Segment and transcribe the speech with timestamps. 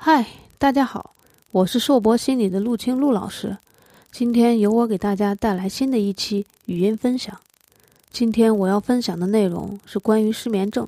[0.00, 0.24] 嗨，
[0.58, 1.16] 大家好，
[1.50, 3.58] 我是硕博心理的陆清陆老师。
[4.12, 7.36] 今天由我给大家带来新的一期语音分享。
[8.12, 10.86] 今天我要分享的内容是关于失眠症。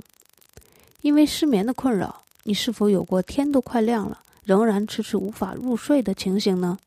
[1.00, 6.78] 因为失眠的困扰，你是否有过天都快亮了，仍然迟迟无法入睡的情形呢？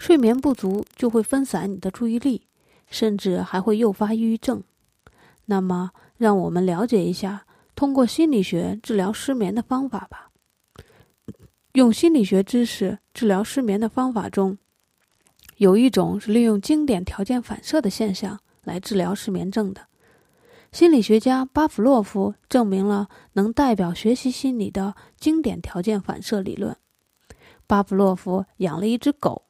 [0.00, 2.42] 睡眠不足就会分散你的注意力，
[2.90, 4.64] 甚至还会诱发抑郁症。
[5.46, 10.29] 那么，让我们了解一下通过心理学治疗失眠的方法吧。
[11.74, 14.58] 用心理学知识治疗失眠的方法中，
[15.56, 19.82] 有一种是利用经典条件反射的现象来治疗失眠症的。
[20.72, 26.76] 心理学家巴甫洛夫证明了能代表学习心理的经典条件反射理论。
[27.68, 29.44] 巴甫洛夫养了一只狗，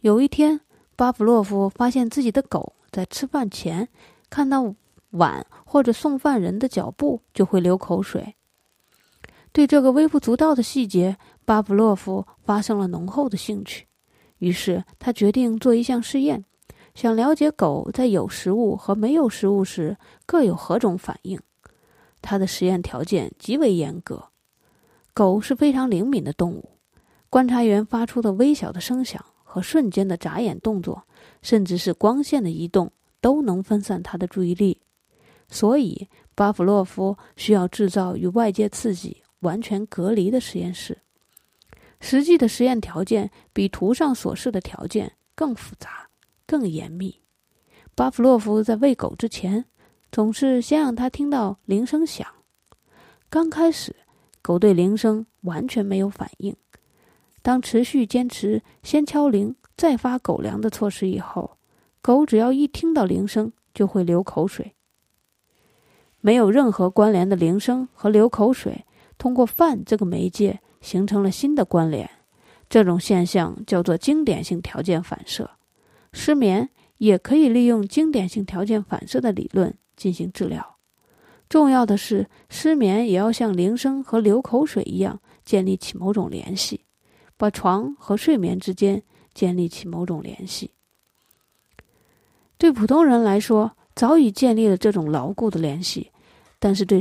[0.00, 0.60] 有一天，
[0.94, 3.88] 巴甫洛夫发现自己的狗在吃饭前
[4.28, 4.74] 看到
[5.12, 8.34] 碗或者送饭人的脚步就会流口水。
[9.52, 13.86] 对这个微不足道的细节，巴甫洛夫发生了浓厚的兴趣。
[14.38, 16.44] 于是他决定做一项试验，
[16.94, 21.38] 想了解狗在有食物和没有食物时各有何种反应。
[22.22, 24.24] 他的实验条件极为严格。
[25.12, 26.70] 狗是非常灵敏的动物，
[27.28, 31.02] 观察员发出的微小的声响和瞬间的眨眼动作，
[31.42, 34.80] 甚至是光线的移动，都能分散它的注意力。
[35.48, 39.21] 所以，巴甫洛夫需要制造与外界刺激。
[39.42, 40.98] 完全隔离的实验室，
[42.00, 46.08] 实际的实验条件比图上所示的条件更复杂、
[46.46, 47.20] 更严密。
[47.94, 49.66] 巴甫洛夫在喂狗之前，
[50.10, 52.26] 总是先让它听到铃声响。
[53.28, 53.94] 刚开始，
[54.40, 56.56] 狗对铃声完全没有反应。
[57.42, 61.58] 当持续坚持先敲铃再发狗粮的措施以后，
[62.00, 64.74] 狗只要一听到铃声就会流口水。
[66.20, 68.84] 没有任何关联的铃声和流口水。
[69.22, 72.10] 通过饭这个媒介形成了新的关联，
[72.68, 75.48] 这种现象叫做经典性条件反射。
[76.12, 80.76] 失眠也可以利用经典性条件反射的理论进行治疗。
[81.48, 86.84] 重要的是，失眠也要像铃声和流口水一样建立起某种联系，
[87.36, 90.72] 把床和睡眠之间建立起某种联系。
[92.58, 96.10] 对普通人来说，早已建立了这种牢固的联系，
[96.58, 97.00] 但是对。